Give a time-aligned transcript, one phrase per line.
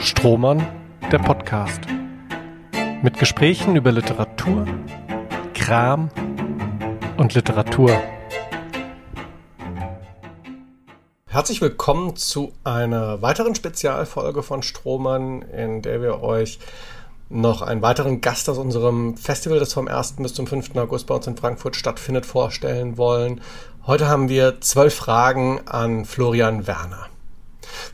[0.00, 0.66] Strohmann,
[1.10, 1.80] der Podcast.
[3.02, 4.66] Mit Gesprächen über Literatur,
[5.54, 6.10] Kram
[7.16, 7.90] und Literatur.
[11.26, 16.58] Herzlich willkommen zu einer weiteren Spezialfolge von Strohmann, in der wir euch
[17.28, 20.16] noch einen weiteren Gast aus unserem Festival, das vom 1.
[20.18, 20.76] bis zum 5.
[20.76, 23.40] August bei uns in Frankfurt stattfindet, vorstellen wollen.
[23.86, 27.08] Heute haben wir zwölf Fragen an Florian Werner.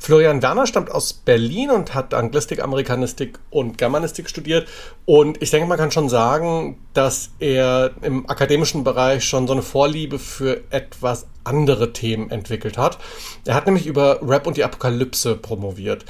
[0.02, 4.66] Florian Werner stammt aus Berlin und hat Anglistik, Amerikanistik und Germanistik studiert.
[5.04, 9.62] Und ich denke, man kann schon sagen, dass er im akademischen Bereich schon so eine
[9.62, 12.98] Vorliebe für etwas andere Themen entwickelt hat.
[13.46, 16.04] Er hat nämlich über Rap und die Apokalypse promoviert.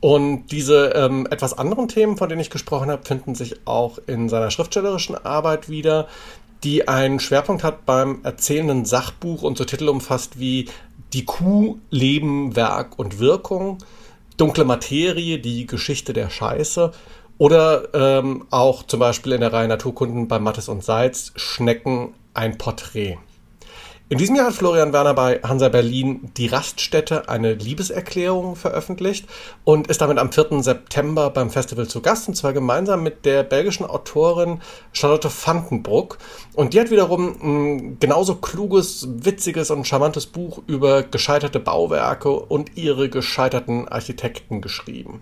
[0.00, 4.28] Und diese ähm, etwas anderen Themen, von denen ich gesprochen habe, finden sich auch in
[4.28, 6.08] seiner schriftstellerischen Arbeit wieder,
[6.64, 10.68] die einen Schwerpunkt hat beim erzählenden Sachbuch und so Titel umfasst wie
[11.12, 13.78] Die Kuh, Leben, Werk und Wirkung,
[14.36, 16.92] Dunkle Materie, die Geschichte der Scheiße
[17.38, 22.58] oder ähm, auch zum Beispiel in der Reihe Naturkunden bei Mattes und Seitz Schnecken ein
[22.58, 23.18] Porträt.
[24.08, 29.26] In diesem Jahr hat Florian Werner bei Hansa Berlin Die Raststätte eine Liebeserklärung veröffentlicht
[29.64, 30.62] und ist damit am 4.
[30.62, 34.60] September beim Festival zu Gast und zwar gemeinsam mit der belgischen Autorin
[34.92, 36.18] Charlotte Vandenbroek.
[36.54, 42.76] Und die hat wiederum ein genauso kluges, witziges und charmantes Buch über gescheiterte Bauwerke und
[42.76, 45.20] ihre gescheiterten Architekten geschrieben.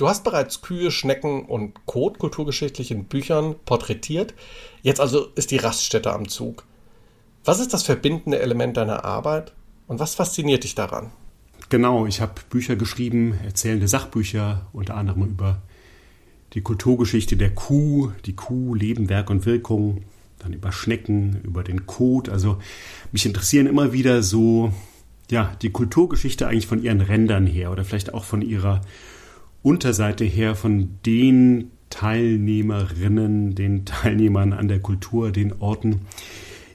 [0.00, 4.32] Du hast bereits Kühe, Schnecken und Kot kulturgeschichtlich in Büchern porträtiert.
[4.80, 6.64] Jetzt also ist die Raststätte am Zug.
[7.44, 9.52] Was ist das verbindende Element deiner Arbeit
[9.88, 11.12] und was fasziniert dich daran?
[11.68, 15.60] Genau, ich habe Bücher geschrieben, erzählende Sachbücher, unter anderem über
[16.54, 20.04] die Kulturgeschichte der Kuh, die Kuh, Leben, Werk und Wirkung,
[20.38, 22.30] dann über Schnecken, über den Kot.
[22.30, 22.56] Also
[23.12, 24.72] mich interessieren immer wieder so,
[25.30, 28.80] ja, die Kulturgeschichte eigentlich von ihren Rändern her oder vielleicht auch von ihrer
[29.62, 36.02] Unterseite her von den Teilnehmerinnen, den Teilnehmern an der Kultur, den Orten,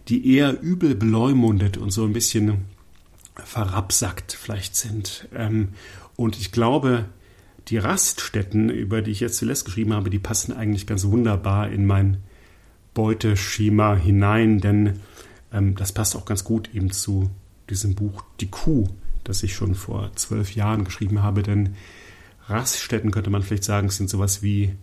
[0.08, 2.66] die eher übel beleumundet und so ein bisschen
[3.36, 5.28] verrapsackt vielleicht sind.
[5.34, 5.70] Ähm,
[6.16, 7.06] und ich glaube,
[7.68, 11.86] die Raststätten, über die ich jetzt zuletzt geschrieben habe, die passen eigentlich ganz wunderbar in
[11.86, 12.18] mein
[12.94, 15.00] Beuteschema hinein, denn
[15.52, 17.30] ähm, das passt auch ganz gut eben zu
[17.70, 18.88] diesem Buch Die Kuh,
[19.24, 21.76] das ich schon vor zwölf Jahren geschrieben habe, denn
[22.48, 24.76] Raststätten könnte man vielleicht sagen, sind sowas wie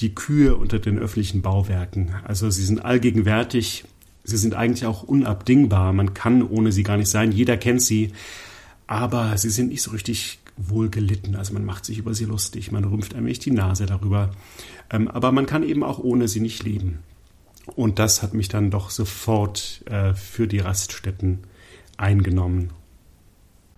[0.00, 2.14] die Kühe unter den öffentlichen Bauwerken.
[2.24, 3.84] Also sie sind allgegenwärtig,
[4.24, 5.92] sie sind eigentlich auch unabdingbar.
[5.92, 7.30] Man kann ohne sie gar nicht sein.
[7.30, 8.12] Jeder kennt sie,
[8.86, 11.36] aber sie sind nicht so richtig wohl gelitten.
[11.36, 14.30] Also man macht sich über sie lustig, man rümpft ein wenig die Nase darüber.
[14.90, 17.00] Ähm, aber man kann eben auch ohne sie nicht leben.
[17.66, 21.40] Und das hat mich dann doch sofort äh, für die Raststätten
[21.96, 22.70] eingenommen.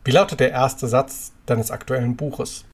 [0.04, 2.64] Wie lautet der erste Satz deines aktuellen Buches?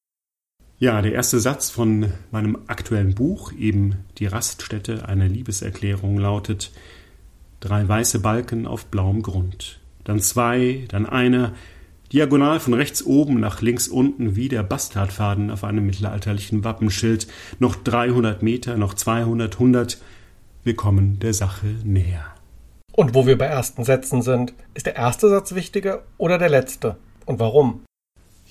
[0.82, 6.72] Ja, der erste Satz von meinem aktuellen Buch, eben Die Raststätte, eine Liebeserklärung, lautet
[7.60, 9.78] Drei weiße Balken auf blauem Grund.
[10.02, 11.52] Dann zwei, dann einer,
[12.12, 17.28] diagonal von rechts oben nach links unten wie der Bastardfaden auf einem mittelalterlichen Wappenschild.
[17.60, 20.02] Noch 300 Meter, noch 200, 100.
[20.64, 22.24] Wir kommen der Sache näher.
[22.90, 26.96] Und wo wir bei ersten Sätzen sind, ist der erste Satz wichtiger oder der letzte?
[27.24, 27.82] Und warum?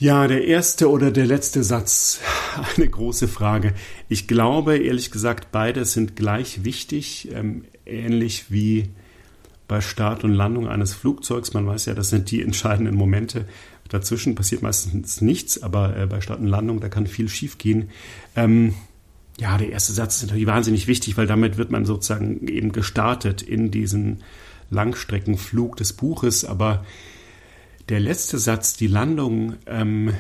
[0.02, 2.22] Ja, der erste oder der letzte Satz,
[2.76, 3.76] eine große Frage.
[4.10, 8.90] Ich glaube, ehrlich gesagt, beide sind gleich wichtig, ähm, ähnlich wie
[9.68, 11.54] bei Start und Landung eines Flugzeugs.
[11.54, 13.46] Man weiß ja, das sind die entscheidenden Momente.
[13.90, 17.92] Dazwischen passiert meistens nichts, aber äh, bei Start und Landung, da kann viel schiefgehen.
[18.36, 18.74] Ähm,
[19.40, 23.44] ja, der erste Satz ist natürlich wahnsinnig wichtig, weil damit wird man sozusagen eben gestartet
[23.44, 24.24] in diesen
[24.72, 26.86] Langstreckenflug des Buches, aber
[27.90, 30.14] der letzte Satz, die Landung, ähm,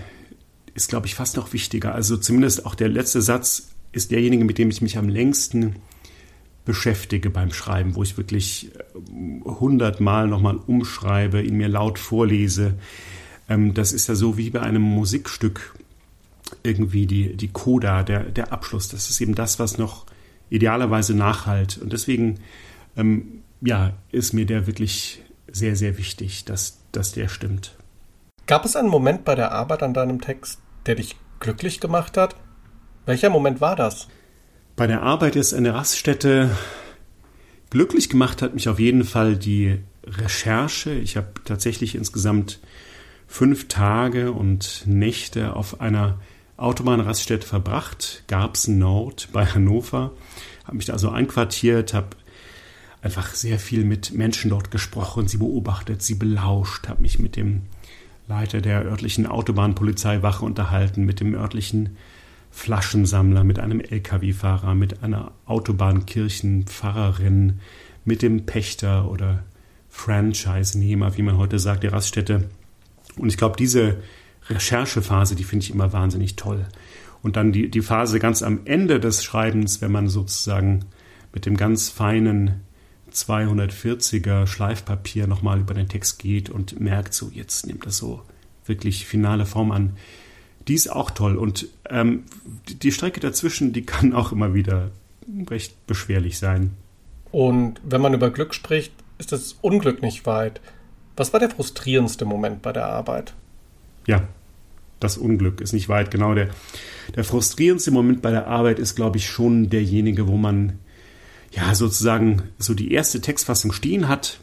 [0.73, 1.93] ist, glaube ich, fast noch wichtiger.
[1.93, 5.75] Also zumindest auch der letzte Satz ist derjenige, mit dem ich mich am längsten
[6.63, 12.75] beschäftige beim Schreiben, wo ich wirklich äh, hundertmal nochmal umschreibe, ihn mir laut vorlese.
[13.49, 15.75] Ähm, das ist ja so wie bei einem Musikstück
[16.63, 18.89] irgendwie die, die Coda, der, der Abschluss.
[18.89, 20.05] Das ist eben das, was noch
[20.49, 21.77] idealerweise nachhalt.
[21.77, 22.39] Und deswegen,
[22.95, 25.21] ähm, ja, ist mir der wirklich
[25.51, 27.75] sehr, sehr wichtig, dass, dass der stimmt.
[28.47, 32.35] Gab es einen Moment bei der Arbeit an deinem Text, der dich glücklich gemacht hat?
[33.05, 34.07] Welcher Moment war das?
[34.75, 36.51] Bei der Arbeit ist eine Raststätte
[37.71, 40.91] glücklich gemacht hat mich auf jeden Fall die Recherche.
[40.91, 42.59] Ich habe tatsächlich insgesamt
[43.27, 46.19] fünf Tage und Nächte auf einer
[46.57, 50.11] Autobahnraststätte verbracht, Garbsen Nord bei Hannover.
[50.65, 52.09] Habe mich da also einquartiert, habe
[53.01, 57.63] einfach sehr viel mit Menschen dort gesprochen, sie beobachtet, sie belauscht, habe mich mit dem
[58.27, 61.97] Leiter der örtlichen Autobahnpolizeiwache unterhalten, mit dem örtlichen
[62.51, 67.59] Flaschensammler, mit einem Lkw-Fahrer, mit einer Autobahnkirchenpfarrerin,
[68.05, 69.41] mit dem Pächter oder
[69.89, 72.49] Franchise-Nehmer, wie man heute sagt, der Raststätte.
[73.17, 73.97] Und ich glaube, diese
[74.49, 76.65] Recherchephase, die finde ich immer wahnsinnig toll.
[77.23, 80.85] Und dann die, die Phase ganz am Ende des Schreibens, wenn man sozusagen
[81.33, 82.61] mit dem ganz feinen
[83.13, 88.21] 240er Schleifpapier nochmal über den Text geht und merkt, so jetzt nimmt das so
[88.65, 89.97] wirklich finale Form an.
[90.67, 91.35] Die ist auch toll.
[91.35, 92.23] Und ähm,
[92.67, 94.91] die Strecke dazwischen, die kann auch immer wieder
[95.49, 96.71] recht beschwerlich sein.
[97.31, 100.61] Und wenn man über Glück spricht, ist das Unglück nicht weit.
[101.15, 103.33] Was war der frustrierendste Moment bei der Arbeit?
[104.07, 104.27] Ja,
[104.99, 106.11] das Unglück ist nicht weit.
[106.11, 106.49] Genau, der,
[107.15, 110.79] der frustrierendste Moment bei der Arbeit ist, glaube ich, schon derjenige, wo man
[111.51, 114.39] ja sozusagen so die erste Textfassung stehen hat.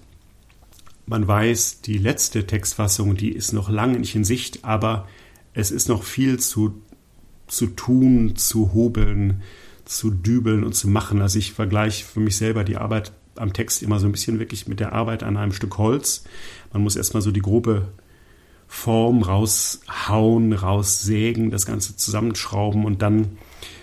[1.06, 5.08] Man weiß, die letzte Textfassung, die ist noch lange nicht in Sicht, aber
[5.54, 6.80] es ist noch viel zu,
[7.46, 9.42] zu tun, zu hobeln,
[9.86, 11.22] zu dübeln und zu machen.
[11.22, 14.68] Also ich vergleiche für mich selber die Arbeit am Text immer so ein bisschen wirklich
[14.68, 16.24] mit der Arbeit an einem Stück Holz.
[16.72, 17.88] Man muss erstmal so die grobe
[18.66, 23.38] Form raushauen, raussägen, das Ganze zusammenschrauben und dann,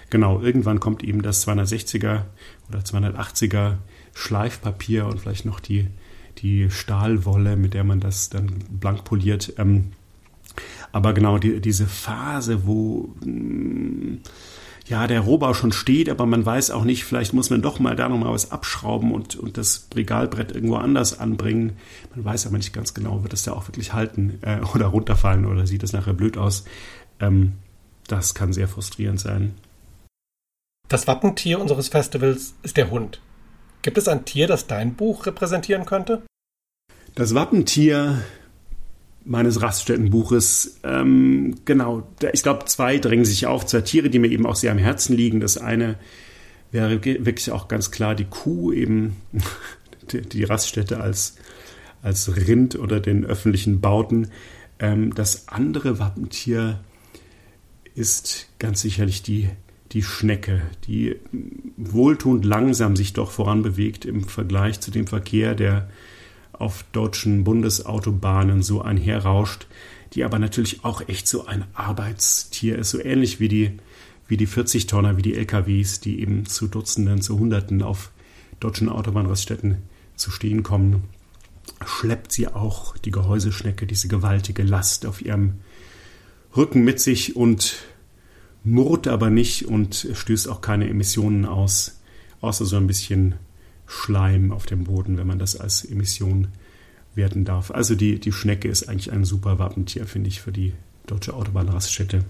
[0.10, 2.24] genau, irgendwann kommt eben das 260er
[2.70, 3.76] oder 280er
[4.14, 5.88] Schleifpapier und vielleicht noch die,
[6.38, 9.54] die Stahlwolle, mit der man das dann blank poliert.
[9.58, 9.92] Ähm,
[10.92, 14.20] aber genau die, diese Phase, wo mm,
[14.88, 17.96] ja der Rohbau schon steht, aber man weiß auch nicht, vielleicht muss man doch mal
[17.96, 21.74] da nochmal was abschrauben und, und das Regalbrett irgendwo anders anbringen.
[22.16, 25.46] Man weiß aber nicht ganz genau, wird es da auch wirklich halten äh, oder runterfallen
[25.46, 26.66] oder sieht es nachher blöd aus.
[27.20, 27.54] Ähm,
[28.08, 29.56] das kann sehr frustrierend sein.
[30.88, 33.22] Das Wappentier unseres Festivals ist der Hund.
[33.82, 36.22] Gibt es ein Tier, das dein Buch repräsentieren könnte?
[37.16, 38.22] Das Wappentier
[39.24, 44.46] meines Raststättenbuches, ähm, genau, ich glaube, zwei drängen sich auf, zwei Tiere, die mir eben
[44.46, 45.40] auch sehr am Herzen liegen.
[45.40, 45.98] Das eine
[46.72, 49.16] wäre wirklich auch ganz klar die Kuh, eben
[50.12, 51.38] die, Raststätte als,
[52.04, 54.30] als Rind oder den öffentlichen Bauten.
[54.78, 56.80] Ähm, das andere Wappentier
[57.96, 59.50] ist ganz sicherlich die
[59.96, 61.16] die Schnecke, die
[61.78, 65.90] wohltuend langsam sich doch voranbewegt im Vergleich zu dem Verkehr, der
[66.52, 69.68] auf deutschen Bundesautobahnen so einherrauscht,
[70.14, 73.72] die aber natürlich auch echt so ein Arbeitstier ist, so ähnlich wie die,
[74.28, 78.12] wie die 40-Tonner, wie die LKWs, die eben zu Dutzenden, zu Hunderten auf
[78.60, 79.78] deutschen Autobahnraststätten
[80.18, 81.06] zu stehen kommen,
[81.86, 85.54] schleppt sie auch die Gehäuseschnecke diese gewaltige Last auf ihrem
[86.54, 87.78] Rücken mit sich und
[88.66, 92.02] murrt aber nicht und stößt auch keine Emissionen aus,
[92.42, 93.36] außer so ein bisschen
[93.88, 96.48] Schleim auf dem Boden, wenn man das als Emission
[97.14, 97.72] werten darf.
[97.72, 100.74] Also die, die Schnecke ist eigentlich ein super Wappentier, finde ich, für die
[101.06, 102.26] deutsche Autobahnraststätte.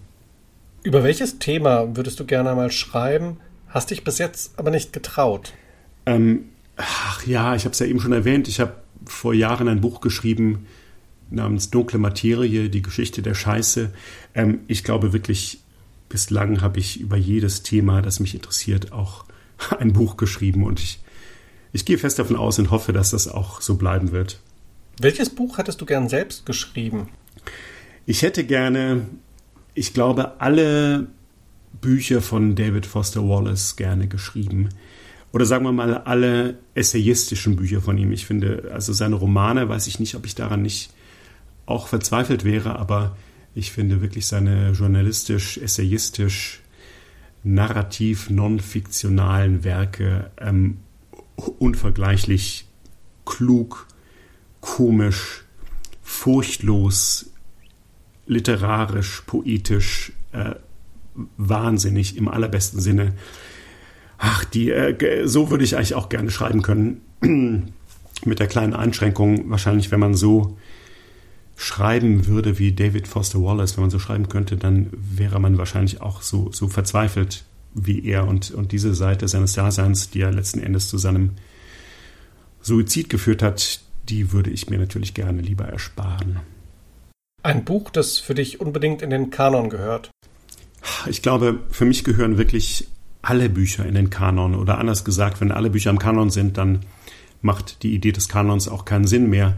[0.84, 3.38] Über welches Thema würdest du gerne einmal schreiben,
[3.70, 5.54] hast dich bis jetzt aber nicht getraut?
[6.06, 6.46] Ähm,
[6.76, 8.74] ach ja, ich habe es ja eben schon erwähnt, ich habe
[9.06, 10.68] vor Jahren ein Buch geschrieben
[11.32, 13.92] namens Dunkle Materie, die Geschichte der Scheiße.
[14.36, 15.64] Ähm, ich glaube wirklich,
[16.15, 19.25] bislang habe ich über jedes Thema, das mich interessiert, auch
[19.79, 21.00] ein Buch geschrieben und ich,
[21.73, 24.39] ich gehe fest davon aus und hoffe, dass das auch so bleiben wird.
[24.97, 27.09] Welches Buch hättest du gern selbst geschrieben?
[28.06, 29.07] Ich hätte gerne,
[29.74, 31.07] ich glaube, alle
[31.81, 34.69] Bücher von David Foster Wallace gerne geschrieben.
[35.34, 38.13] Oder sagen wir mal, alle essayistischen Bücher von ihm.
[38.13, 40.93] Ich finde, also seine Romane, weiß ich nicht, ob ich daran nicht
[41.65, 43.17] auch verzweifelt wäre, aber
[43.55, 46.62] ich finde wirklich seine journalistisch, essayistisch,
[47.43, 50.77] narrativ, non-fiktionalen Werke ähm,
[51.59, 52.67] unvergleichlich
[53.25, 53.88] klug,
[54.59, 55.45] komisch,
[56.03, 57.31] furchtlos,
[58.27, 60.55] literarisch, poetisch, äh,
[61.38, 63.13] wahnsinnig im allerbesten Sinne.
[64.17, 67.01] Ach, die, äh, so würde ich eigentlich auch gerne schreiben können.
[68.25, 70.57] Mit der kleinen Einschränkung, wahrscheinlich, wenn man so
[71.55, 76.01] schreiben würde wie David Foster Wallace, wenn man so schreiben könnte, dann wäre man wahrscheinlich
[76.01, 80.62] auch so, so verzweifelt wie er und, und diese Seite seines Daseins, die er letzten
[80.62, 81.31] Endes zu seinem
[82.62, 86.39] Suizid geführt hat, die würde ich mir natürlich gerne lieber ersparen.
[87.43, 90.09] Ein Buch, das für dich unbedingt in den Kanon gehört?
[91.07, 92.88] Ich glaube, für mich gehören wirklich
[93.21, 94.55] alle Bücher in den Kanon.
[94.55, 96.81] Oder anders gesagt, wenn alle Bücher im Kanon sind, dann
[97.41, 99.57] macht die Idee des Kanons auch keinen Sinn mehr.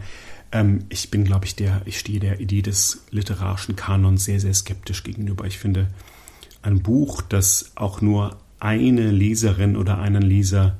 [0.52, 4.54] Ähm, ich bin, glaube ich, der, ich stehe der Idee des literarischen Kanons sehr, sehr
[4.54, 5.44] skeptisch gegenüber.
[5.44, 5.88] Ich finde,
[6.62, 10.78] ein Buch, das auch nur eine Leserin oder einen Leser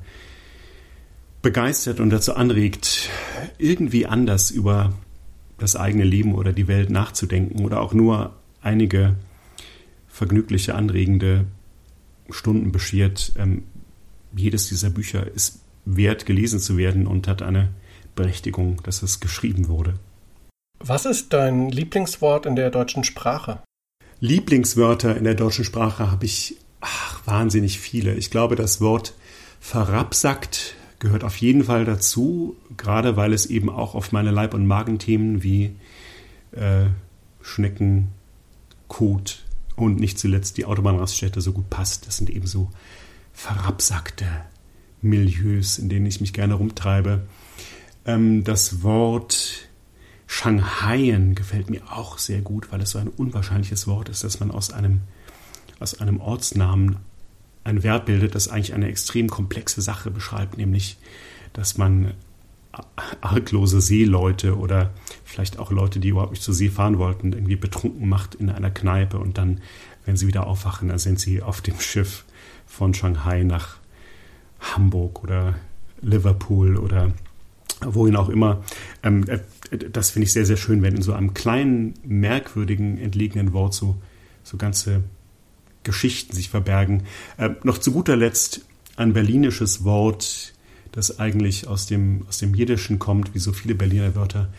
[1.41, 3.09] begeistert und dazu anregt,
[3.57, 4.93] irgendwie anders über
[5.57, 9.15] das eigene Leben oder die Welt nachzudenken oder auch nur einige
[10.07, 11.45] vergnügliche, anregende
[12.29, 13.33] Stunden beschert.
[13.37, 13.63] Ähm,
[14.35, 17.69] jedes dieser Bücher ist wert, gelesen zu werden und hat eine
[18.19, 19.95] Berechtigung, dass es geschrieben wurde.
[20.79, 23.61] Was ist dein Lieblingswort in der deutschen Sprache?
[24.19, 28.15] Lieblingswörter in der deutschen Sprache habe ich ach, wahnsinnig viele.
[28.15, 29.13] Ich glaube, das Wort
[29.59, 34.67] verrapsackt gehört auf jeden Fall dazu, gerade weil es eben auch auf meine Leib- und
[34.67, 35.75] Magenthemen wie
[36.51, 36.87] äh,
[37.41, 38.09] Schnecken,
[38.89, 39.45] Kot
[39.77, 42.07] und nicht zuletzt die Autobahnraststätte so gut passt.
[42.07, 42.69] Das sind eben so
[43.31, 44.25] verrapsackte
[45.01, 47.21] Milieus, in denen ich mich gerne rumtreibe.
[48.09, 49.69] Ähm, das Wort
[50.25, 54.49] Shanghaien gefällt mir auch sehr gut, weil es so ein unwahrscheinliches Wort ist, dass man
[54.49, 55.01] aus einem,
[55.79, 56.97] aus einem Ortsnamen
[57.63, 60.97] ein Verb bildet, das eigentlich eine extrem komplexe Sache beschreibt, nämlich,
[61.53, 62.13] dass man
[63.21, 64.91] arglose Seeleute oder
[65.23, 68.71] vielleicht auch Leute, die überhaupt nicht zur See fahren wollten, irgendwie betrunken macht in einer
[68.71, 69.61] Kneipe und dann,
[70.05, 72.25] wenn sie wieder aufwachen, dann sind sie auf dem Schiff
[72.65, 73.77] von Shanghai nach
[74.59, 75.55] Hamburg oder
[76.01, 77.11] Liverpool oder
[77.81, 78.63] wohin auch immer.
[79.03, 79.39] Ähm, äh,
[79.91, 83.95] das finde ich sehr, sehr schön, wenn in so einem kleinen, merkwürdigen, entlegenen Wort so,
[84.43, 85.03] so ganze
[85.83, 87.03] Geschichten sich verbergen.
[87.37, 88.61] Äh, noch zu guter Letzt
[88.95, 90.53] ein berlinisches Wort,
[90.91, 94.49] das eigentlich aus dem, aus dem Jiddischen kommt, wie so viele Berliner Wörter.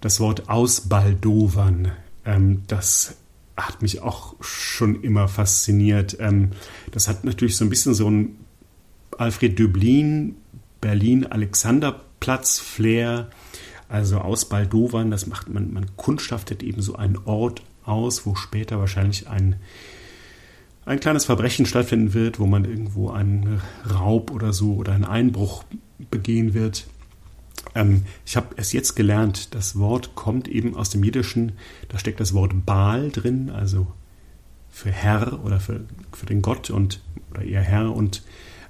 [0.00, 1.92] Das Wort ausbaldowern.
[2.24, 3.16] Ähm, das
[3.56, 6.16] hat mich auch schon immer fasziniert.
[6.20, 6.50] Ähm,
[6.90, 8.36] das hat natürlich so ein bisschen so ein
[9.16, 10.36] Alfred Döblin,
[10.80, 12.07] Berlin, Alexanderplatz,
[12.58, 13.30] Flair.
[13.88, 19.28] Also ausbaldowern, das macht man, man kundschaftet eben so einen Ort aus, wo später wahrscheinlich
[19.28, 19.56] ein
[20.88, 25.64] ein kleines Verbrechen stattfinden wird, wo man irgendwo einen Raub oder so oder einen Einbruch
[26.10, 26.86] begehen wird.
[27.74, 31.52] Ähm, ich habe es jetzt gelernt, das Wort kommt eben aus dem Jiddischen,
[31.90, 33.86] da steckt das Wort Baal drin, also
[34.70, 35.80] für Herr oder für,
[36.12, 38.22] für den Gott und oder eher Herr und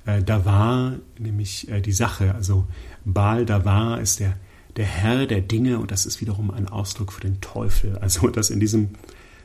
[0.04, 2.66] äh, da war nämlich äh, die Sache, also
[3.04, 4.36] Baal da war ist der,
[4.76, 7.98] der Herr der Dinge und das ist wiederum ein Ausdruck für den Teufel.
[7.98, 8.90] Also dass in diesem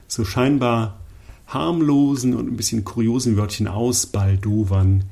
[0.07, 0.99] so scheinbar
[1.47, 5.03] harmlosen und ein bisschen kuriosen Wörtchen ausbaldowern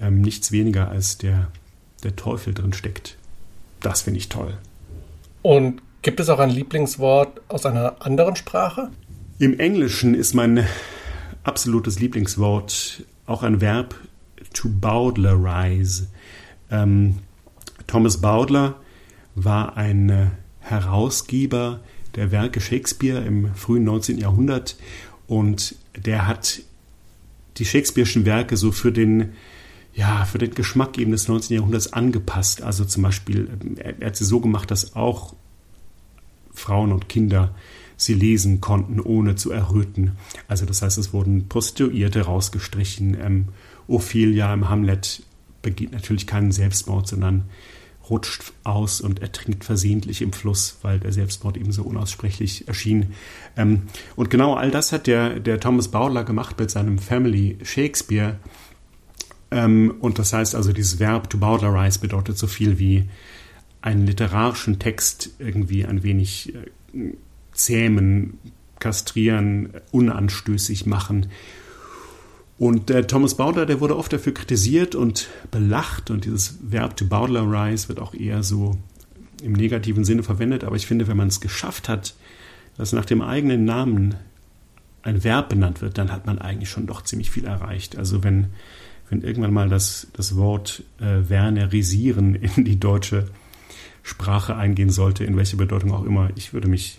[0.00, 1.48] ähm, nichts weniger als der,
[2.02, 3.16] der Teufel drin steckt.
[3.80, 4.56] Das finde ich toll.
[5.42, 8.90] Und gibt es auch ein Lieblingswort aus einer anderen Sprache?
[9.38, 10.66] Im Englischen ist mein
[11.44, 13.94] absolutes Lieblingswort auch ein Verb
[14.52, 16.08] to bowdlerize.
[16.70, 17.18] Ähm,
[17.86, 18.80] Thomas Bowdler
[19.34, 21.80] war ein Herausgeber
[22.14, 24.18] der Werke Shakespeare im frühen 19.
[24.18, 24.76] Jahrhundert
[25.26, 26.62] und der hat
[27.58, 29.32] die Shakespeare'schen Werke so für den,
[29.94, 31.56] ja, für den Geschmack eben des 19.
[31.56, 32.62] Jahrhunderts angepasst.
[32.62, 35.34] Also zum Beispiel, er, er hat sie so gemacht, dass auch
[36.52, 37.54] Frauen und Kinder
[37.96, 40.12] sie lesen konnten, ohne zu erröten.
[40.48, 43.16] Also das heißt, es wurden Prostituierte rausgestrichen.
[43.20, 43.48] Ähm,
[43.88, 45.22] Ophelia im Hamlet
[45.62, 47.44] begeht natürlich keinen Selbstmord, sondern
[48.08, 53.14] rutscht aus und ertrinkt versehentlich im Fluss, weil der Selbstmord eben so unaussprechlich erschien.
[53.56, 53.82] Ähm,
[54.14, 58.36] und genau all das hat der, der Thomas Bowdler gemacht mit seinem Family Shakespeare.
[59.50, 63.08] Ähm, und das heißt also, dieses Verb to bowdlerize bedeutet so viel wie
[63.80, 67.12] einen literarischen Text irgendwie ein wenig äh,
[67.52, 68.38] zähmen,
[68.78, 71.26] kastrieren, unanstößig machen.
[72.58, 77.04] Und der Thomas Bowdler, der wurde oft dafür kritisiert und belacht und dieses Verb to
[77.04, 78.78] Bowdlerize wird auch eher so
[79.42, 80.64] im negativen Sinne verwendet.
[80.64, 82.14] Aber ich finde, wenn man es geschafft hat,
[82.78, 84.14] dass nach dem eigenen Namen
[85.02, 87.96] ein Verb benannt wird, dann hat man eigentlich schon doch ziemlich viel erreicht.
[87.96, 88.48] Also wenn,
[89.10, 93.26] wenn irgendwann mal das, das Wort äh, Wernerisieren in die deutsche
[94.02, 96.98] Sprache eingehen sollte, in welche Bedeutung auch immer, ich würde mich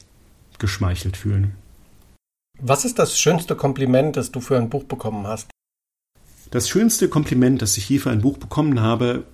[0.60, 1.54] geschmeichelt fühlen.
[2.60, 5.50] Was ist das schönste Kompliment, das du für ein Buch bekommen hast?
[6.50, 9.26] Das schönste Kompliment, das ich je für ein Buch bekommen habe,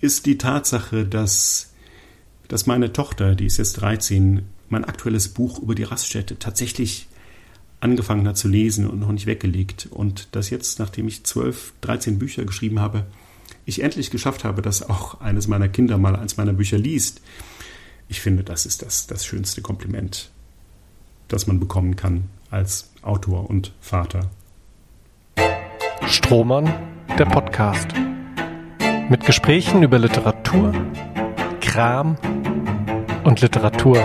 [0.00, 1.72] ist die Tatsache, dass,
[2.46, 7.08] dass meine Tochter, die ist jetzt 13, mein aktuelles Buch über die Raststätte tatsächlich
[7.80, 9.88] angefangen hat zu lesen und noch nicht weggelegt.
[9.90, 13.06] Und dass jetzt, nachdem ich 12, 13 Bücher geschrieben habe,
[13.64, 17.20] ich endlich geschafft habe, dass auch eines meiner Kinder mal eins meiner Bücher liest.
[18.08, 20.30] Ich finde, das ist das, das schönste Kompliment,
[21.32, 24.30] das man bekommen kann als Autor und Vater.
[26.06, 26.72] Strohmann,
[27.18, 27.88] der Podcast.
[29.08, 30.74] Mit Gesprächen über Literatur,
[31.60, 32.16] Kram
[33.24, 33.98] und Literatur.